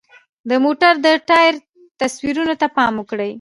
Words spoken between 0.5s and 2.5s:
موټر د ټایر تصویرو